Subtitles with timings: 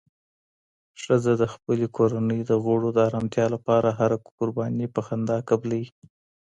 [1.01, 5.87] ښځه د خپلې کورنۍ د غړو د ارامتیا لپاره هره قرباني په خندا قبلوي